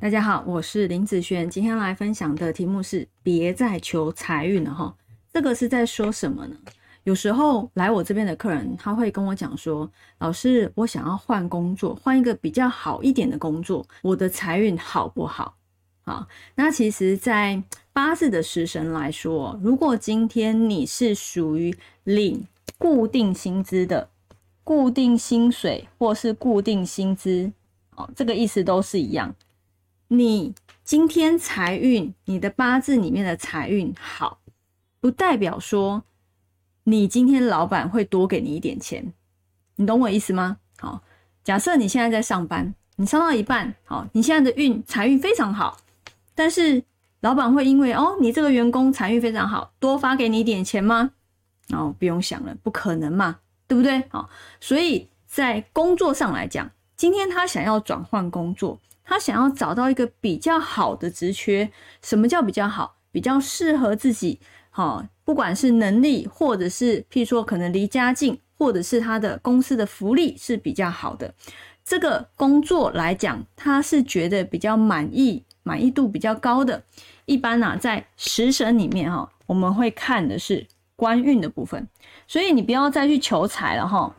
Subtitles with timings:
[0.00, 4.94] 大家好，我是林子轩，今天来分享的题目是别再求财运了哈。
[5.32, 6.56] 这个是在说什么呢？
[7.02, 15.56] 有时候来我这边的客人，他会跟我讲说：“老师，我想要换工作，换一个比较好一点的工作，我的财运好不好？”
[16.06, 17.60] 好，那其实，在
[17.92, 22.46] 八字的食神来说，如果今天你是属于领
[22.78, 24.08] 固定薪资的、
[24.62, 27.50] 固定薪水或是固定薪资，
[27.96, 29.34] 哦，这个意思都是一样。
[30.10, 30.54] 你
[30.84, 34.40] 今天财运，你的八字里面的财运好，
[35.00, 36.02] 不代表说
[36.84, 39.12] 你今天老板会多给你一点钱，
[39.76, 40.56] 你懂我意思吗？
[40.78, 41.02] 好，
[41.44, 45.76] 假设你现在在上班，你上到一半，好，你现在的运财运非常好，
[46.34, 46.82] 但是
[47.20, 51.10] 老板会因为哦，你这个员工财运非常好，多发给你一点钱吗？
[51.74, 54.02] 哦，不用想了，不可能嘛，对不对？
[54.08, 58.78] 好，所以在工作上来讲，今天他想要转换工作。
[59.04, 61.70] 他想要找到一个比较好的职缺，
[62.02, 62.96] 什么叫比较好？
[63.10, 71.32] 比较适合自己，哈，不管是能力，或者是譬如说可能离家近，或者是他的公司的福利是比较好的，
[71.82, 76.82] 这个工作来讲，他是觉得比较满意，满意度比较高的。
[77.24, 81.88] 一般呢，在食神里面哈，我们会看的是官运的部分，
[82.26, 84.14] 所以你不要再去求财了哈。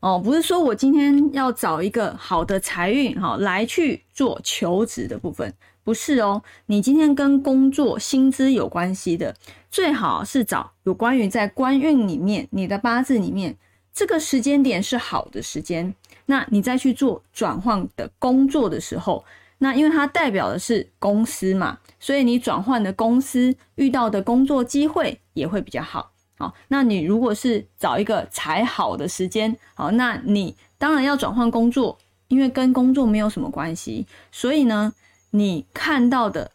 [0.00, 6.42] 哦不是说我今天要找一个好的财运哈来去做求职的部分，不是哦。
[6.66, 9.34] 你今天跟工作薪资有关系的，
[9.70, 13.56] 最好是找有关于在官运里面，你的八字里面
[13.92, 15.94] 这个时间点是好的时间，
[16.26, 19.24] 那你再去做转换的工作的时候，
[19.58, 26.12] 那因为它代表的是公司嘛，所以你转换的公司遇到的工作机会也会比较好。
[26.38, 31.96] 好，那你如果是找一个才好的时间，好，那你当然要转换工作，
[32.28, 34.92] 因为跟工作没有什么关系，所以呢，
[35.30, 36.50] 你看到的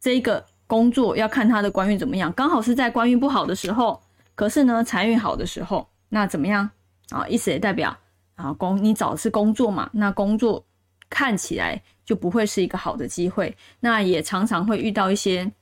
[0.00, 4.00] 这个工作要看他的官运怎么样，刚好是在官运不好的时候，
[4.34, 6.70] 可是呢财运好的时候，那怎么样？
[7.10, 7.94] 啊，意思也代表
[8.36, 10.64] 啊工你找的是工作嘛，那工作
[11.10, 15.52] 看起来就不会是一个好的机会，那也常常会遇到一些。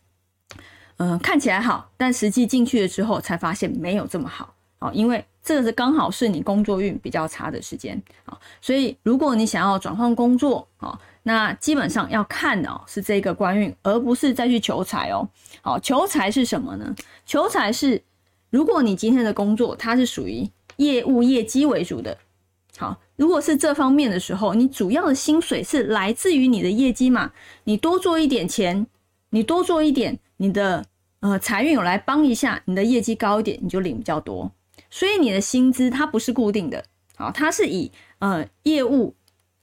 [0.98, 15.28] 嗯，看起来好，但实际进去了之后才发现没有这么好哦，因为这个是刚好是你工作运比较差的时间啊，所以如果你想要转换工作啊，那基本上要看的哦是这个官运，而不是再去求财哦。
[15.60, 16.94] 好，求财是什么呢？
[17.26, 18.02] 求财是
[18.48, 22.16] 如果你今天的工作它是属于业务业绩为主的，
[22.78, 27.32] 好，如果是这方面的时候，你主要的薪水是来自于你的业绩嘛，
[27.64, 28.86] 你多做一点钱，
[29.30, 30.18] 你多做一点。
[30.38, 30.84] 你的
[31.20, 34.50] 呃财运有来帮一下，你的业绩高一点，你就领比较多。
[34.90, 36.84] 所以你的薪资它不是固定的，
[37.16, 39.14] 好，它是以呃业务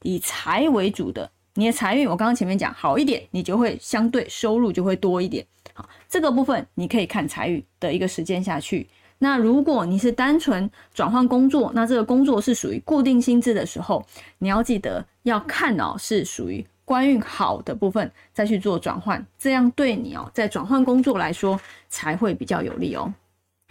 [0.01, 1.31] 以财为主的。
[1.55, 5.45] 你的财运我刚刚前面讲好一点，你就会相对收入就会多一点。
[5.73, 8.89] 好，这个部分你可以看财运的一个时间下去。
[9.19, 14.03] 那如果你是单纯转换工作，那这个工作是属于固定薪资的时候，
[14.39, 16.65] 你要记得要看哦，是属于。
[16.85, 23.13] 官运好的部分再去做转换，这样对你哦，在转换工作来说才会比较有利哦。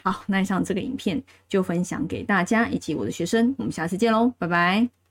[0.03, 5.02] 好，那以上这个影片就分享给大家以及我的学生，我们下次见喽，拜拜。